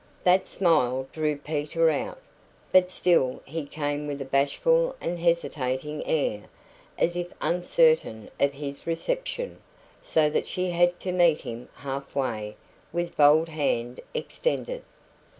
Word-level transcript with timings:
That 0.23 0.47
smile 0.47 1.07
drew 1.13 1.37
Peter 1.37 1.91
out. 1.91 2.17
But 2.71 2.89
still 2.89 3.39
he 3.45 3.67
came 3.67 4.07
with 4.07 4.19
a 4.19 4.25
bashful 4.25 4.95
and 4.99 5.19
hesitating 5.19 6.03
air, 6.07 6.45
as 6.97 7.15
if 7.15 7.31
uncertain 7.39 8.31
of 8.39 8.51
his 8.53 8.87
reception; 8.87 9.61
so 10.01 10.27
that 10.31 10.47
she 10.47 10.71
had 10.71 10.99
to 11.01 11.11
meet 11.11 11.41
him 11.41 11.69
half 11.75 12.15
way, 12.15 12.55
with 12.91 13.15
bold 13.15 13.49
hand 13.49 13.99
extended. 14.15 14.81